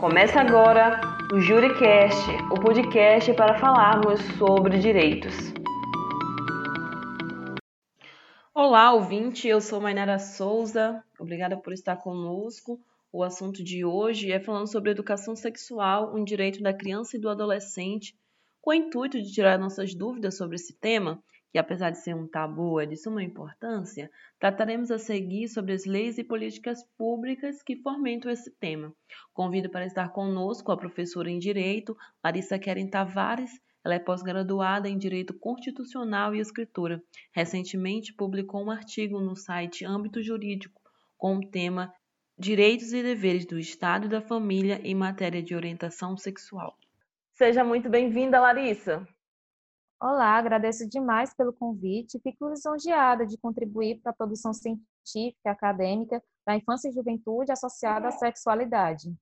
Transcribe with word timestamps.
Começa 0.00 0.40
agora 0.40 0.98
o 1.30 1.38
JúriCast, 1.38 2.24
o 2.50 2.54
podcast 2.54 3.34
para 3.34 3.58
falarmos 3.58 4.18
sobre 4.38 4.78
direitos. 4.78 5.34
Olá, 8.54 8.94
ouvinte, 8.94 9.46
eu 9.46 9.60
sou 9.60 9.78
Mainara 9.78 10.18
Souza, 10.18 11.04
obrigada 11.18 11.54
por 11.54 11.74
estar 11.74 11.96
conosco. 11.96 12.80
O 13.12 13.22
assunto 13.22 13.62
de 13.62 13.84
hoje 13.84 14.32
é 14.32 14.40
falando 14.40 14.72
sobre 14.72 14.90
educação 14.90 15.36
sexual, 15.36 16.16
um 16.16 16.24
direito 16.24 16.62
da 16.62 16.72
criança 16.72 17.18
e 17.18 17.20
do 17.20 17.28
adolescente, 17.28 18.16
com 18.62 18.70
o 18.70 18.74
intuito 18.74 19.20
de 19.20 19.30
tirar 19.30 19.58
nossas 19.58 19.94
dúvidas 19.94 20.34
sobre 20.34 20.56
esse 20.56 20.72
tema 20.72 21.22
que 21.52 21.58
apesar 21.58 21.90
de 21.90 21.98
ser 21.98 22.14
um 22.14 22.28
tabu 22.28 22.80
é 22.80 22.86
de 22.86 22.96
suma 22.96 23.22
importância, 23.22 24.10
trataremos 24.38 24.90
a 24.90 24.98
seguir 24.98 25.48
sobre 25.48 25.72
as 25.72 25.84
leis 25.84 26.16
e 26.18 26.24
políticas 26.24 26.84
públicas 26.96 27.62
que 27.62 27.76
fomentam 27.76 28.30
esse 28.30 28.50
tema. 28.58 28.94
Convido 29.32 29.68
para 29.68 29.86
estar 29.86 30.10
conosco 30.10 30.70
a 30.70 30.76
professora 30.76 31.30
em 31.30 31.38
Direito, 31.38 31.96
Larissa 32.22 32.58
Keren 32.58 32.88
Tavares. 32.88 33.50
Ela 33.84 33.94
é 33.94 33.98
pós-graduada 33.98 34.88
em 34.88 34.98
Direito 34.98 35.32
Constitucional 35.34 36.34
e 36.34 36.40
Escritura. 36.40 37.02
Recentemente 37.32 38.12
publicou 38.12 38.64
um 38.64 38.70
artigo 38.70 39.20
no 39.20 39.34
site 39.34 39.84
Âmbito 39.84 40.22
Jurídico 40.22 40.80
com 41.16 41.36
o 41.36 41.50
tema 41.50 41.92
Direitos 42.38 42.92
e 42.92 43.02
Deveres 43.02 43.44
do 43.44 43.58
Estado 43.58 44.06
e 44.06 44.08
da 44.08 44.20
Família 44.20 44.80
em 44.82 44.94
Matéria 44.94 45.42
de 45.42 45.54
Orientação 45.54 46.16
Sexual. 46.16 46.76
Seja 47.34 47.64
muito 47.64 47.88
bem-vinda, 47.88 48.40
Larissa. 48.40 49.06
Olá, 50.02 50.38
agradeço 50.38 50.88
demais 50.88 51.34
pelo 51.34 51.52
convite. 51.52 52.18
Fico 52.22 52.48
lisonjeada 52.48 53.26
de 53.26 53.36
contribuir 53.36 54.00
para 54.00 54.12
a 54.12 54.14
produção 54.14 54.50
científica 54.54 55.36
e 55.44 55.48
acadêmica 55.48 56.22
da 56.46 56.56
infância 56.56 56.88
e 56.88 56.92
juventude 56.92 57.52
associada 57.52 58.08
à 58.08 58.10
sexualidade. 58.10 59.14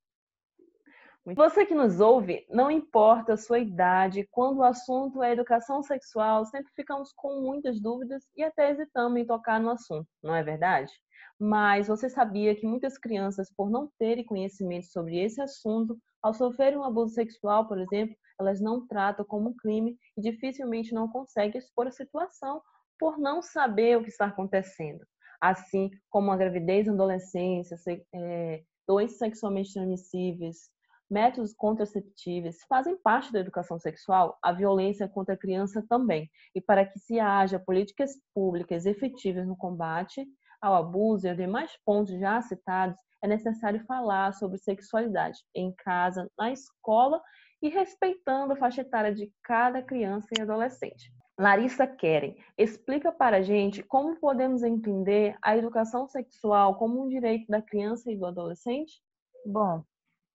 Você 1.34 1.66
que 1.66 1.74
nos 1.74 1.98
ouve, 1.98 2.46
não 2.48 2.70
importa 2.70 3.32
a 3.32 3.36
sua 3.36 3.58
idade, 3.58 4.28
quando 4.30 4.58
o 4.58 4.62
assunto 4.62 5.20
é 5.20 5.32
educação 5.32 5.82
sexual, 5.82 6.46
sempre 6.46 6.72
ficamos 6.76 7.12
com 7.12 7.40
muitas 7.40 7.80
dúvidas 7.80 8.22
e 8.36 8.44
até 8.44 8.70
hesitamos 8.70 9.18
em 9.18 9.26
tocar 9.26 9.60
no 9.60 9.70
assunto, 9.70 10.06
não 10.22 10.32
é 10.32 10.44
verdade? 10.44 10.92
Mas 11.36 11.88
você 11.88 12.08
sabia 12.08 12.54
que 12.54 12.64
muitas 12.64 12.96
crianças, 12.96 13.52
por 13.54 13.68
não 13.68 13.90
terem 13.98 14.24
conhecimento 14.24 14.86
sobre 14.86 15.18
esse 15.18 15.40
assunto, 15.40 15.98
ao 16.22 16.32
sofrerem 16.32 16.78
um 16.78 16.84
abuso 16.84 17.14
sexual, 17.14 17.66
por 17.66 17.78
exemplo, 17.78 18.16
elas 18.38 18.60
não 18.60 18.86
tratam 18.86 19.24
como 19.24 19.50
um 19.50 19.56
crime 19.56 19.96
e 20.16 20.20
dificilmente 20.20 20.94
não 20.94 21.08
conseguem 21.08 21.58
expor 21.58 21.86
a 21.86 21.90
situação 21.90 22.62
por 22.98 23.18
não 23.18 23.42
saber 23.42 23.96
o 23.96 24.02
que 24.02 24.10
está 24.10 24.26
acontecendo. 24.26 25.04
Assim 25.40 25.90
como 26.10 26.32
a 26.32 26.36
gravidez 26.36 26.86
na 26.86 26.92
adolescência, 26.92 27.76
é, 28.12 28.62
doenças 28.86 29.18
sexualmente 29.18 29.72
transmissíveis, 29.72 30.70
métodos 31.10 31.54
contraceptivos 31.54 32.58
fazem 32.68 32.96
parte 32.96 33.32
da 33.32 33.40
educação 33.40 33.78
sexual, 33.78 34.38
a 34.42 34.52
violência 34.52 35.08
contra 35.08 35.34
a 35.34 35.38
criança 35.38 35.84
também. 35.88 36.28
E 36.54 36.60
para 36.60 36.84
que 36.84 36.98
se 36.98 37.18
haja 37.18 37.58
políticas 37.58 38.12
públicas 38.34 38.84
efetivas 38.84 39.46
no 39.46 39.56
combate 39.56 40.26
ao 40.60 40.74
abuso 40.74 41.26
e 41.26 41.30
aos 41.30 41.38
demais 41.38 41.72
pontos 41.84 42.18
já 42.18 42.40
citados, 42.42 42.96
é 43.22 43.28
necessário 43.28 43.84
falar 43.84 44.32
sobre 44.34 44.58
sexualidade 44.58 45.38
em 45.54 45.72
casa, 45.72 46.30
na 46.38 46.52
escola 46.52 47.20
e 47.60 47.68
respeitando 47.68 48.52
a 48.52 48.56
faixa 48.56 48.82
etária 48.82 49.14
de 49.14 49.32
cada 49.42 49.82
criança 49.82 50.28
e 50.38 50.42
adolescente. 50.42 51.12
Larissa 51.38 51.86
Keren, 51.86 52.36
explica 52.56 53.12
para 53.12 53.36
a 53.36 53.42
gente 53.42 53.82
como 53.82 54.16
podemos 54.16 54.62
entender 54.62 55.36
a 55.40 55.56
educação 55.56 56.08
sexual 56.08 56.76
como 56.76 57.04
um 57.04 57.08
direito 57.08 57.46
da 57.48 57.62
criança 57.62 58.10
e 58.10 58.16
do 58.16 58.26
adolescente? 58.26 59.00
Bom, 59.46 59.84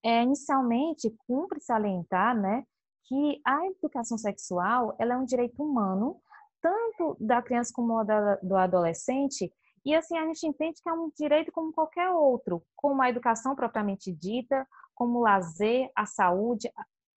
é, 0.02 0.24
inicialmente, 0.24 1.14
cumpre 1.28 1.60
salientar 1.60 2.40
né, 2.40 2.64
que 3.06 3.42
a 3.46 3.68
educação 3.68 4.18
sexual 4.18 4.96
ela 4.98 5.16
é 5.16 5.18
um 5.18 5.26
direito 5.26 5.62
humano, 5.62 6.22
tanto 6.62 7.18
da 7.20 7.42
criança 7.42 7.72
como 7.74 8.02
do 8.42 8.56
adolescente, 8.56 9.52
e 9.86 9.94
assim 9.94 10.18
a 10.18 10.26
gente 10.28 10.48
entende 10.48 10.82
que 10.82 10.90
é 10.90 10.94
um 10.94 11.12
direito 11.14 11.52
como 11.52 11.74
qualquer 11.74 12.10
outro, 12.12 12.64
como 12.78 13.02
a 13.02 13.10
educação 13.10 13.54
propriamente 13.54 14.14
dita, 14.14 14.66
como 14.96 15.20
o 15.20 15.22
lazer, 15.22 15.92
a 15.94 16.06
saúde, 16.06 16.72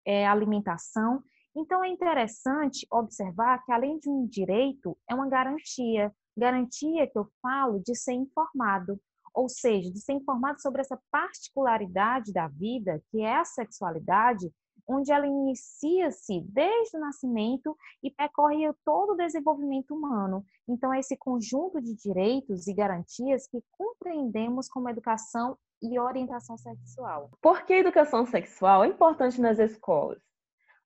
é, 0.06 0.26
alimentação. 0.26 1.22
Então, 1.54 1.82
é 1.82 1.88
interessante 1.88 2.86
observar 2.90 3.64
que, 3.64 3.72
além 3.72 3.98
de 3.98 4.08
um 4.08 4.26
direito, 4.26 4.96
é 5.08 5.14
uma 5.14 5.28
garantia. 5.28 6.14
Garantia 6.36 7.06
que 7.06 7.18
eu 7.18 7.26
falo 7.40 7.80
de 7.80 7.94
ser 7.96 8.12
informado, 8.12 9.00
ou 9.34 9.48
seja, 9.48 9.90
de 9.90 9.98
ser 10.00 10.12
informado 10.12 10.60
sobre 10.60 10.82
essa 10.82 11.00
particularidade 11.10 12.32
da 12.32 12.46
vida, 12.46 13.02
que 13.10 13.22
é 13.22 13.36
a 13.36 13.44
sexualidade, 13.44 14.52
onde 14.86 15.10
ela 15.10 15.26
inicia-se 15.26 16.40
desde 16.42 16.96
o 16.96 17.00
nascimento 17.00 17.76
e 18.02 18.10
percorre 18.10 18.70
todo 18.84 19.14
o 19.14 19.16
desenvolvimento 19.16 19.94
humano. 19.94 20.44
Então, 20.68 20.92
é 20.92 21.00
esse 21.00 21.16
conjunto 21.16 21.80
de 21.80 21.94
direitos 21.94 22.66
e 22.66 22.74
garantias 22.74 23.46
que 23.48 23.62
compreendemos 23.72 24.68
como 24.68 24.88
educação 24.88 25.56
e 25.82 25.98
orientação 25.98 26.56
sexual. 26.56 27.30
Por 27.40 27.64
que 27.64 27.74
educação 27.74 28.24
sexual 28.26 28.84
é 28.84 28.88
importante 28.88 29.40
nas 29.40 29.58
escolas? 29.58 30.20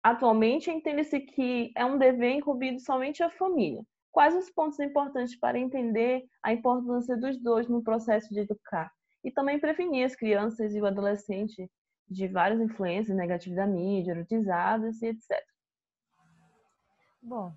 Atualmente, 0.02 0.72
entende-se 0.72 1.20
que 1.20 1.72
é 1.76 1.84
um 1.84 1.98
dever 1.98 2.36
incumbido 2.36 2.80
somente 2.80 3.22
à 3.22 3.30
família. 3.30 3.84
Quais 4.12 4.36
os 4.36 4.50
pontos 4.50 4.80
importantes 4.80 5.38
para 5.38 5.60
entender 5.60 6.24
a 6.42 6.54
importância 6.54 7.18
dos 7.18 7.38
dois 7.38 7.68
no 7.68 7.84
processo 7.84 8.34
de 8.34 8.40
educar? 8.40 8.92
E 9.24 9.32
também 9.32 9.60
prevenir 9.60 10.06
as 10.06 10.16
crianças 10.16 10.74
e 10.74 10.82
o 10.82 10.86
adolescente 10.86 11.70
de 12.10 12.28
várias 12.28 12.62
influências 12.62 13.18
negativas 13.18 13.58
da 13.58 13.68
mídia, 13.68 14.12
erotizadas 14.12 15.02
e 15.02 15.08
etc. 15.08 15.44
Bom, 17.22 17.54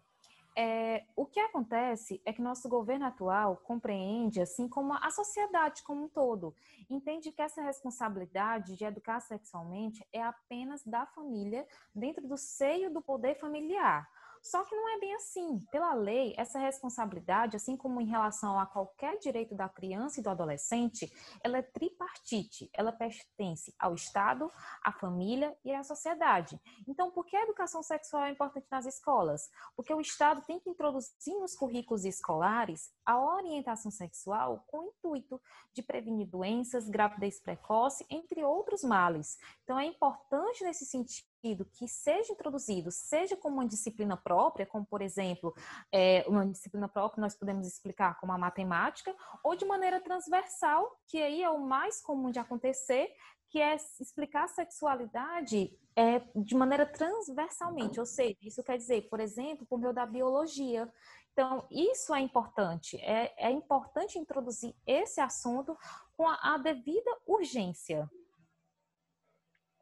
é, 0.56 1.04
o 1.16 1.24
que 1.24 1.38
acontece 1.40 2.20
é 2.24 2.32
que 2.32 2.42
nosso 2.42 2.68
governo 2.68 3.06
atual 3.06 3.56
compreende, 3.58 4.40
assim 4.40 4.68
como 4.68 4.92
a 4.92 5.10
sociedade 5.10 5.82
como 5.82 6.04
um 6.04 6.08
todo, 6.08 6.54
entende 6.88 7.32
que 7.32 7.42
essa 7.42 7.62
responsabilidade 7.62 8.76
de 8.76 8.84
educar 8.84 9.20
sexualmente 9.20 10.06
é 10.12 10.22
apenas 10.22 10.82
da 10.84 11.06
família 11.06 11.66
dentro 11.94 12.26
do 12.26 12.36
seio 12.36 12.92
do 12.92 13.00
poder 13.00 13.36
familiar. 13.36 14.08
Só 14.42 14.64
que 14.64 14.74
não 14.74 14.88
é 14.88 14.98
bem 14.98 15.14
assim. 15.14 15.60
Pela 15.70 15.94
lei, 15.94 16.34
essa 16.36 16.58
responsabilidade, 16.58 17.56
assim 17.56 17.76
como 17.76 18.00
em 18.00 18.06
relação 18.06 18.58
a 18.58 18.66
qualquer 18.66 19.18
direito 19.18 19.54
da 19.54 19.68
criança 19.68 20.18
e 20.18 20.22
do 20.22 20.30
adolescente, 20.30 21.12
ela 21.44 21.58
é 21.58 21.62
tripartite. 21.62 22.70
Ela 22.72 22.92
pertence 22.92 23.74
ao 23.78 23.94
Estado, 23.94 24.50
à 24.82 24.92
família 24.92 25.56
e 25.64 25.74
à 25.74 25.82
sociedade. 25.82 26.60
Então, 26.88 27.10
por 27.10 27.26
que 27.26 27.36
a 27.36 27.42
educação 27.42 27.82
sexual 27.82 28.24
é 28.24 28.30
importante 28.30 28.66
nas 28.70 28.86
escolas? 28.86 29.48
Porque 29.76 29.92
o 29.92 30.00
Estado 30.00 30.42
tem 30.46 30.58
que 30.58 30.70
introduzir 30.70 31.38
nos 31.38 31.54
currículos 31.54 32.04
escolares 32.04 32.90
a 33.04 33.20
orientação 33.20 33.90
sexual 33.90 34.64
com 34.66 34.78
o 34.78 34.86
intuito 34.86 35.40
de 35.74 35.82
prevenir 35.82 36.26
doenças, 36.26 36.88
gravidez 36.88 37.40
precoce, 37.40 38.06
entre 38.08 38.42
outros 38.42 38.82
males. 38.82 39.36
Então, 39.64 39.78
é 39.78 39.84
importante 39.84 40.64
nesse 40.64 40.86
sentido 40.86 41.29
que 41.72 41.88
seja 41.88 42.32
introduzido, 42.32 42.90
seja 42.90 43.36
como 43.36 43.56
uma 43.56 43.66
disciplina 43.66 44.16
própria, 44.16 44.66
como 44.66 44.84
por 44.84 45.00
exemplo, 45.00 45.54
é, 45.90 46.24
uma 46.28 46.46
disciplina 46.46 46.88
própria 46.88 47.20
nós 47.20 47.34
podemos 47.34 47.66
explicar 47.66 48.18
como 48.20 48.32
a 48.32 48.38
matemática, 48.38 49.14
ou 49.42 49.56
de 49.56 49.64
maneira 49.64 50.00
transversal, 50.00 51.00
que 51.06 51.20
aí 51.20 51.42
é 51.42 51.50
o 51.50 51.58
mais 51.58 52.00
comum 52.00 52.30
de 52.30 52.38
acontecer, 52.38 53.10
que 53.48 53.60
é 53.60 53.74
explicar 54.00 54.44
a 54.44 54.48
sexualidade 54.48 55.76
é, 55.96 56.20
de 56.36 56.54
maneira 56.54 56.86
transversalmente, 56.86 57.98
ou 57.98 58.06
seja, 58.06 58.36
isso 58.42 58.62
quer 58.62 58.78
dizer, 58.78 59.08
por 59.08 59.18
exemplo, 59.18 59.66
por 59.66 59.78
meio 59.78 59.92
da 59.92 60.06
biologia. 60.06 60.90
Então, 61.32 61.66
isso 61.70 62.14
é 62.14 62.20
importante, 62.20 62.96
é, 62.98 63.34
é 63.36 63.50
importante 63.50 64.18
introduzir 64.18 64.74
esse 64.86 65.20
assunto 65.20 65.76
com 66.16 66.28
a, 66.28 66.54
a 66.54 66.58
devida 66.58 67.10
urgência. 67.26 68.08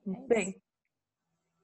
É 0.06 0.26
Bem, 0.26 0.62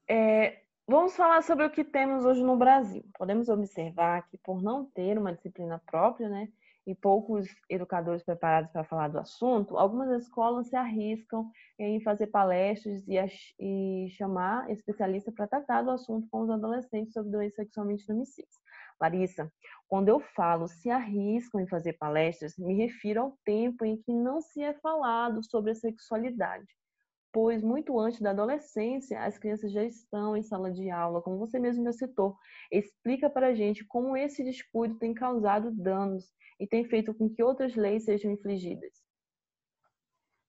é, 0.08 0.62
vamos 0.86 1.16
falar 1.16 1.42
sobre 1.42 1.64
o 1.64 1.70
que 1.70 1.84
temos 1.84 2.24
hoje 2.24 2.42
no 2.42 2.56
Brasil. 2.56 3.04
Podemos 3.16 3.48
observar 3.48 4.26
que, 4.28 4.38
por 4.38 4.62
não 4.62 4.84
ter 4.84 5.18
uma 5.18 5.32
disciplina 5.32 5.80
própria, 5.86 6.28
né, 6.28 6.48
e 6.86 6.94
poucos 6.94 7.46
educadores 7.68 8.22
preparados 8.22 8.70
para 8.70 8.84
falar 8.84 9.08
do 9.08 9.18
assunto, 9.18 9.78
algumas 9.78 10.22
escolas 10.22 10.68
se 10.68 10.76
arriscam 10.76 11.50
em 11.78 12.00
fazer 12.02 12.26
palestras 12.26 13.02
e, 13.08 13.16
e 13.58 14.10
chamar 14.10 14.70
especialistas 14.70 15.34
para 15.34 15.46
tratar 15.46 15.82
do 15.82 15.90
assunto 15.90 16.28
com 16.30 16.42
os 16.42 16.50
adolescentes 16.50 17.14
sobre 17.14 17.30
doenças 17.30 17.56
sexualmente 17.56 18.04
transmissíveis. 18.04 18.54
Larissa, 19.00 19.50
quando 19.88 20.08
eu 20.08 20.20
falo 20.20 20.68
se 20.68 20.90
arriscam 20.90 21.60
em 21.60 21.66
fazer 21.66 21.94
palestras, 21.94 22.56
me 22.58 22.74
refiro 22.74 23.22
ao 23.22 23.38
tempo 23.44 23.84
em 23.84 23.96
que 23.96 24.12
não 24.12 24.40
se 24.40 24.62
é 24.62 24.74
falado 24.74 25.42
sobre 25.42 25.72
a 25.72 25.74
sexualidade 25.74 26.66
pois 27.34 27.62
muito 27.64 27.98
antes 27.98 28.20
da 28.22 28.30
adolescência 28.30 29.20
as 29.20 29.36
crianças 29.36 29.72
já 29.72 29.84
estão 29.84 30.36
em 30.36 30.42
sala 30.44 30.72
de 30.72 30.88
aula, 30.90 31.20
como 31.20 31.38
você 31.38 31.58
mesmo 31.58 31.84
já 31.84 31.92
citou. 31.92 32.38
Explica 32.72 33.28
para 33.28 33.48
a 33.48 33.54
gente 33.54 33.84
como 33.84 34.16
esse 34.16 34.44
descuido 34.44 34.96
tem 34.98 35.12
causado 35.12 35.72
danos 35.72 36.32
e 36.60 36.66
tem 36.68 36.84
feito 36.84 37.12
com 37.14 37.28
que 37.28 37.42
outras 37.42 37.74
leis 37.74 38.04
sejam 38.04 38.30
infligidas. 38.32 38.92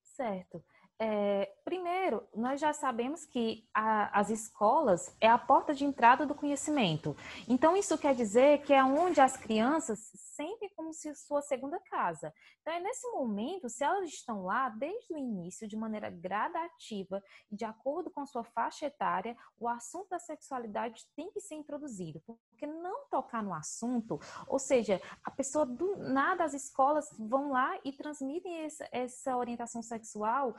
Certo. 0.04 0.64
É, 0.97 1.51
primeiro, 1.65 2.25
nós 2.33 2.59
já 2.59 2.71
sabemos 2.71 3.25
que 3.25 3.68
a, 3.74 4.18
as 4.18 4.30
escolas 4.30 5.13
é 5.19 5.27
a 5.27 5.38
porta 5.38 5.74
de 5.74 5.83
entrada 5.83 6.25
do 6.25 6.33
conhecimento. 6.33 7.15
Então, 7.50 7.75
isso 7.75 7.97
quer 7.97 8.15
dizer 8.15 8.62
que 8.62 8.74
é 8.74 8.81
onde 8.83 9.19
as 9.19 9.36
crianças 9.36 10.00
sentem 10.36 10.69
como 10.75 10.94
se 10.94 11.13
sua 11.15 11.42
segunda 11.42 11.80
casa. 11.89 12.33
Então, 12.62 12.74
é 12.74 12.80
nesse 12.80 13.06
momento, 13.12 13.68
se 13.69 13.83
elas 13.83 14.09
estão 14.09 14.44
lá 14.44 14.69
desde 14.69 15.13
o 15.13 15.18
início, 15.18 15.68
de 15.68 15.75
maneira 15.75 16.09
gradativa, 16.09 17.21
de 17.51 17.65
acordo 17.65 18.09
com 18.09 18.25
sua 18.25 18.45
faixa 18.45 18.86
etária, 18.86 19.36
o 19.59 19.68
assunto 19.68 20.09
da 20.09 20.19
sexualidade 20.19 21.03
tem 21.15 21.30
que 21.31 21.41
ser 21.41 21.56
introduzido. 21.56 22.21
Porque 22.65 22.81
não 22.81 23.06
tocar 23.09 23.44
no 23.44 23.53
assunto, 23.53 24.19
ou 24.47 24.59
seja, 24.59 25.01
a 25.23 25.31
pessoa 25.31 25.65
do 25.65 25.95
nada, 25.97 26.44
as 26.44 26.53
escolas 26.53 27.13
vão 27.17 27.51
lá 27.51 27.77
e 27.83 27.91
transmitem 27.91 28.62
essa, 28.62 28.88
essa 28.91 29.38
orientação 29.38 29.81
sexual 29.81 30.56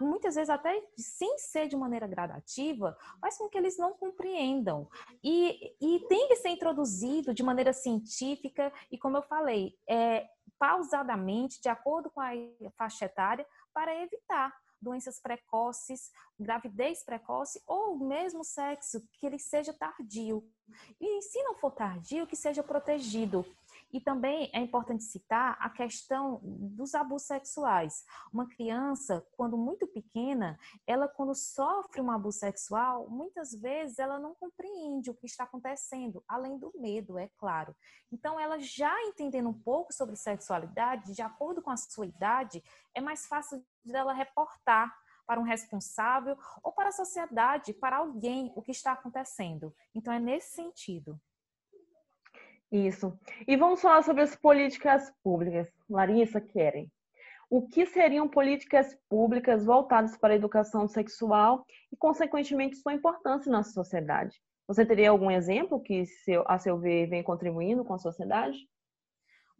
muitas 0.00 0.36
vezes 0.36 0.50
até 0.50 0.82
sem 0.96 1.36
ser 1.38 1.66
de 1.66 1.76
maneira 1.76 2.06
gradativa, 2.06 2.96
faz 3.20 3.36
com 3.36 3.48
que 3.48 3.58
eles 3.58 3.76
não 3.76 3.92
compreendam. 3.92 4.88
E, 5.22 5.74
e 5.80 6.06
tem 6.08 6.28
que 6.28 6.36
ser 6.36 6.50
introduzido 6.50 7.34
de 7.34 7.42
maneira 7.42 7.72
científica 7.72 8.72
e, 8.90 8.96
como 8.96 9.16
eu 9.16 9.22
falei, 9.22 9.76
é, 9.88 10.28
pausadamente, 10.58 11.60
de 11.60 11.68
acordo 11.68 12.08
com 12.08 12.20
a 12.20 12.30
faixa 12.76 13.06
etária, 13.06 13.44
para 13.72 14.00
evitar 14.00 14.54
doenças 14.84 15.18
precoces, 15.18 16.10
gravidez 16.38 17.02
precoce 17.02 17.60
ou 17.66 17.96
mesmo 17.98 18.44
sexo 18.44 19.00
que 19.14 19.26
ele 19.26 19.38
seja 19.38 19.72
tardio. 19.72 20.46
E 21.00 21.22
se 21.22 21.42
não 21.42 21.56
for 21.56 21.72
tardio, 21.72 22.26
que 22.26 22.36
seja 22.36 22.62
protegido. 22.62 23.44
E 23.94 24.00
também 24.00 24.50
é 24.52 24.58
importante 24.58 25.04
citar 25.04 25.56
a 25.60 25.70
questão 25.70 26.40
dos 26.42 26.96
abusos 26.96 27.28
sexuais. 27.28 28.04
Uma 28.32 28.48
criança, 28.48 29.24
quando 29.36 29.56
muito 29.56 29.86
pequena, 29.86 30.58
ela 30.84 31.06
quando 31.06 31.32
sofre 31.32 32.00
um 32.00 32.10
abuso 32.10 32.40
sexual, 32.40 33.08
muitas 33.08 33.54
vezes 33.54 34.00
ela 34.00 34.18
não 34.18 34.34
compreende 34.34 35.10
o 35.10 35.14
que 35.14 35.26
está 35.26 35.44
acontecendo, 35.44 36.24
além 36.26 36.58
do 36.58 36.72
medo, 36.74 37.16
é 37.16 37.30
claro. 37.38 37.72
Então, 38.10 38.38
ela 38.40 38.58
já 38.58 39.00
entendendo 39.04 39.48
um 39.48 39.62
pouco 39.62 39.92
sobre 39.92 40.16
sexualidade, 40.16 41.14
de 41.14 41.22
acordo 41.22 41.62
com 41.62 41.70
a 41.70 41.76
sua 41.76 42.06
idade, 42.06 42.64
é 42.96 43.00
mais 43.00 43.26
fácil 43.26 43.64
dela 43.84 44.12
reportar 44.12 44.92
para 45.24 45.38
um 45.38 45.44
responsável 45.44 46.36
ou 46.64 46.72
para 46.72 46.88
a 46.88 46.92
sociedade, 46.92 47.72
para 47.72 47.98
alguém, 47.98 48.52
o 48.56 48.62
que 48.62 48.72
está 48.72 48.90
acontecendo. 48.90 49.72
Então, 49.94 50.12
é 50.12 50.18
nesse 50.18 50.56
sentido. 50.56 51.16
Isso. 52.74 53.16
E 53.46 53.56
vamos 53.56 53.80
falar 53.80 54.02
sobre 54.02 54.22
as 54.22 54.34
políticas 54.34 55.12
públicas. 55.22 55.72
Larissa, 55.88 56.40
querem. 56.40 56.90
O 57.48 57.68
que 57.68 57.86
seriam 57.86 58.28
políticas 58.28 58.98
públicas 59.08 59.64
voltadas 59.64 60.16
para 60.16 60.34
a 60.34 60.36
educação 60.36 60.88
sexual 60.88 61.64
e, 61.92 61.96
consequentemente, 61.96 62.74
sua 62.74 62.92
importância 62.92 63.48
na 63.48 63.62
sociedade? 63.62 64.42
Você 64.66 64.84
teria 64.84 65.10
algum 65.10 65.30
exemplo 65.30 65.80
que, 65.80 66.02
a 66.46 66.58
seu 66.58 66.76
ver, 66.76 67.06
vem 67.06 67.22
contribuindo 67.22 67.84
com 67.84 67.94
a 67.94 67.98
sociedade? 67.98 68.58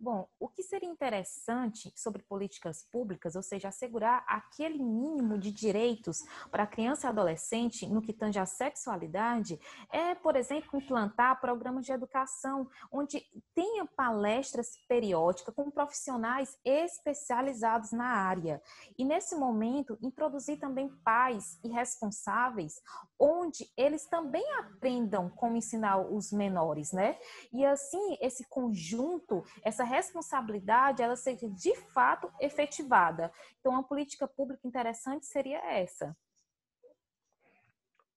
Bom, 0.05 0.29
o 0.39 0.49
que 0.49 0.63
seria 0.63 0.87
interessante 0.87 1.91
sobre 1.97 2.23
políticas 2.23 2.83
públicas, 2.93 3.35
ou 3.37 3.43
seja, 3.43 3.69
assegurar 3.69 4.23
aquele 4.29 4.79
mínimo 4.79 5.39
de 5.39 5.51
direitos 5.51 6.23
para 6.51 6.67
criança 6.67 7.07
e 7.07 7.09
adolescente 7.09 7.87
no 7.87 8.03
que 8.03 8.13
tange 8.13 8.39
à 8.39 8.45
sexualidade, 8.45 9.59
é, 9.91 10.15
por 10.15 10.37
exemplo, 10.37 10.79
implantar 10.79 11.41
programas 11.41 11.87
de 11.87 11.93
educação 11.93 12.69
onde 12.93 13.25
tenha 13.55 13.87
palestras 13.97 14.77
periódicas 14.87 15.55
com 15.55 15.71
profissionais 15.71 16.55
especializados 16.63 17.91
na 17.91 18.09
área. 18.09 18.61
E 18.99 19.07
nesse 19.07 19.35
momento, 19.35 19.97
introduzir 20.03 20.59
também 20.59 20.91
pais 21.03 21.59
e 21.65 21.69
responsáveis 21.71 22.83
onde 23.19 23.71
eles 23.75 24.05
também 24.05 24.45
aprendam 24.59 25.31
como 25.31 25.57
ensinar 25.57 25.97
os 25.99 26.31
menores, 26.31 26.93
né? 26.93 27.19
E 27.51 27.65
assim, 27.65 28.19
esse 28.21 28.45
conjunto, 28.51 29.43
essa 29.63 29.94
responsabilidade, 29.95 31.03
ela 31.03 31.17
seja 31.17 31.49
de 31.49 31.75
fato 31.93 32.31
efetivada. 32.41 33.31
Então, 33.61 33.73
uma 33.73 33.83
política 33.83 34.27
pública 34.27 34.67
interessante 34.67 35.27
seria 35.27 35.59
essa. 35.59 36.17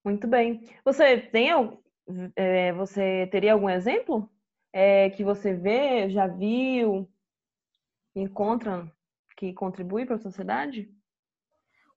Muito 0.03 0.27
bem. 0.27 0.67
Você 0.83 1.17
tem 1.17 1.49
é, 2.35 2.71
você 2.73 3.27
teria 3.31 3.53
algum 3.53 3.69
exemplo 3.69 4.29
é, 4.71 5.09
que 5.09 5.23
você 5.23 5.53
vê, 5.53 6.09
já 6.09 6.27
viu, 6.27 7.09
encontra 8.15 8.91
que 9.35 9.53
contribui 9.53 10.05
para 10.05 10.15
a 10.15 10.19
sociedade? 10.19 10.91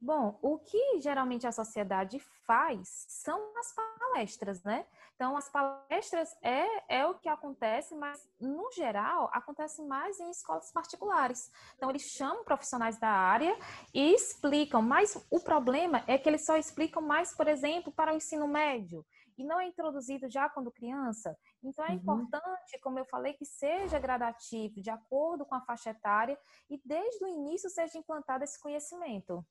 Bom, 0.01 0.39
o 0.41 0.59
que 0.59 0.99
geralmente 1.01 1.47
a 1.47 1.53
sociedade 1.53 2.19
faz 2.47 3.05
são 3.07 3.39
as 3.59 3.75
palestras, 3.75 4.63
né? 4.63 4.87
Então, 5.15 5.37
as 5.37 5.51
palestras 5.51 6.35
é, 6.43 7.01
é 7.01 7.07
o 7.07 7.19
que 7.19 7.29
acontece, 7.29 7.95
mas, 7.95 8.27
no 8.41 8.73
geral, 8.73 9.29
acontece 9.31 9.83
mais 9.83 10.19
em 10.19 10.31
escolas 10.31 10.73
particulares. 10.73 11.53
Então, 11.77 11.91
eles 11.91 12.03
chamam 12.03 12.45
profissionais 12.45 12.99
da 12.99 13.11
área 13.11 13.55
e 13.93 14.15
explicam, 14.15 14.81
mas 14.81 15.23
o 15.31 15.39
problema 15.39 16.03
é 16.07 16.17
que 16.17 16.31
eles 16.31 16.47
só 16.47 16.57
explicam 16.57 17.03
mais, 17.03 17.37
por 17.37 17.47
exemplo, 17.47 17.93
para 17.93 18.15
o 18.15 18.17
ensino 18.17 18.49
médio 18.49 19.05
e 19.41 19.45
não 19.45 19.59
é 19.59 19.67
introduzido 19.67 20.29
já 20.29 20.51
quando 20.51 20.71
criança. 20.71 21.37
Então 21.63 21.85
é 21.85 21.89
uhum. 21.89 21.95
importante, 21.95 22.79
como 22.83 22.99
eu 22.99 23.07
falei, 23.07 23.33
que 23.33 23.47
seja 23.47 23.99
gradativo, 23.99 24.83
de 24.83 24.91
acordo 24.91 25.47
com 25.47 25.55
a 25.55 25.63
faixa 25.63 25.91
etária, 25.91 26.39
e 26.69 26.79
desde 26.85 27.25
o 27.25 27.29
início 27.29 27.71
seja 27.71 27.99
implantado 27.99 28.45
esse 28.45 28.61
conhecimento. 28.61 29.45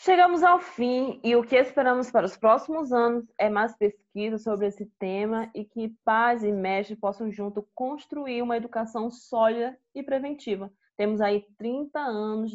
Chegamos 0.00 0.44
ao 0.44 0.60
fim 0.60 1.20
e 1.24 1.34
o 1.34 1.42
que 1.42 1.56
esperamos 1.56 2.08
para 2.08 2.24
os 2.24 2.36
próximos 2.36 2.92
anos 2.92 3.24
é 3.36 3.50
mais 3.50 3.76
pesquisa 3.76 4.38
sobre 4.38 4.68
esse 4.68 4.86
tema 4.96 5.50
e 5.52 5.64
que 5.64 5.92
pais 6.04 6.44
e 6.44 6.52
mestres 6.52 7.00
possam 7.00 7.32
junto 7.32 7.68
construir 7.74 8.40
uma 8.40 8.56
educação 8.56 9.10
sólida 9.10 9.76
e 9.92 10.00
preventiva. 10.00 10.72
Temos 10.96 11.20
aí 11.20 11.44
30 11.58 11.98
anos 11.98 12.52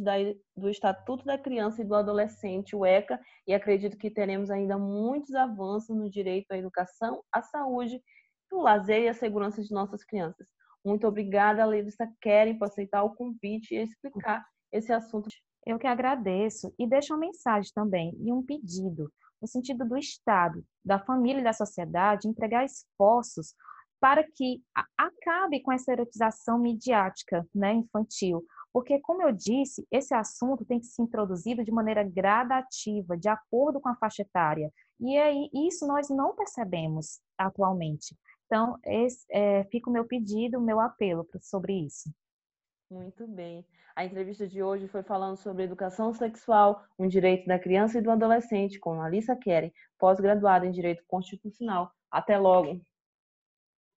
do 0.56 0.69
Estatuto 0.69 1.25
da 1.25 1.38
Criança 1.38 1.81
e 1.81 1.86
do 1.86 1.95
Adolescente, 1.95 2.78
o 2.78 2.86
ECA, 2.86 3.19
e 3.46 3.54
acredito 3.54 3.98
que 3.98 4.10
teremos 4.10 4.50
ainda 4.50 4.78
muitos 4.78 5.36
avanços 5.36 5.94
no 5.94 6.10
direito 6.10 6.50
à 6.50 6.57
educação, 6.57 7.22
à 7.30 7.42
saúde, 7.42 8.01
o 8.54 8.62
lazer 8.62 9.01
e 9.01 9.10
a 9.10 9.13
segurança 9.13 9.62
de 9.62 9.72
nossas 9.74 10.06
crianças. 10.06 10.48
Muito 10.84 11.06
obrigada, 11.06 11.66
Larissa 11.66 12.07
Keren, 12.22 12.57
por 12.57 12.69
aceitar 12.69 13.04
o 13.04 13.13
convite 13.13 13.75
e 13.75 13.80
explicar 13.80 14.46
esse 14.72 14.94
assunto 14.94 15.30
eu 15.65 15.80
que 15.80 15.88
agradeço 15.88 16.74
e 16.77 16.88
deixo 16.88 17.13
uma 17.13 17.19
mensagem 17.19 17.72
também 17.74 18.15
e 18.20 18.32
um 18.32 18.43
pedido, 18.43 19.12
no 19.41 19.48
sentido 19.48 19.86
do 19.86 19.98
Estado, 19.98 20.63
da 20.84 21.00
família 21.00 21.41
e 21.41 21.43
da 21.43 21.53
sociedade, 21.53 22.27
entregar 22.27 22.65
esforços 22.65 23.53
para 24.00 24.24
que 24.24 24.62
acabe 24.98 25.62
com 25.62 25.72
essa 25.72 25.93
erotização 25.93 26.60
midiática 26.60 27.48
né, 27.55 27.74
infantil. 27.74 28.46
Porque, 28.74 29.00
como 29.00 29.22
eu 29.22 29.32
disse, 29.32 29.88
esse 29.89 30.13
assunto 30.13 30.65
tem 30.65 30.79
que 30.79 30.88
ser 30.88 31.03
introduzido 31.03 31.63
de 31.63 31.72
maneira 31.72 32.03
gradativa, 32.03 33.15
de 33.15 33.29
acordo 33.29 33.79
com 33.79 33.88
a 33.88 33.96
faixa 33.96 34.24
etária. 34.24 34.70
E 35.00 35.17
aí, 35.17 35.50
isso 35.53 35.88
nós 35.88 36.10
não 36.10 36.36
percebemos 36.36 37.22
atualmente. 37.38 38.17
Então, 38.46 38.77
esse, 38.84 39.25
é, 39.32 39.63
fica 39.65 39.89
o 39.89 39.93
meu 39.93 40.05
pedido, 40.05 40.58
o 40.58 40.62
meu 40.62 40.79
apelo 40.79 41.25
sobre 41.41 41.86
isso. 41.86 42.12
Muito 42.90 43.28
bem. 43.28 43.66
A 43.96 44.06
entrevista 44.06 44.48
de 44.48 44.62
hoje 44.62 44.88
foi 44.88 45.04
falando 45.04 45.38
sobre 45.38 45.63
educação 45.63 46.13
sexual, 46.13 46.84
um 46.98 47.08
direito 47.08 47.48
da 47.48 47.60
criança 47.60 47.98
e 47.98 48.02
do 48.02 48.12
adolescente, 48.12 48.80
com 48.80 49.02
Alissa 49.02 49.36
Keren, 49.36 49.74
pós-graduada 49.98 50.66
em 50.66 50.72
Direito 50.72 51.04
Constitucional. 51.08 51.92
Até 52.12 52.38
logo! 52.38 52.82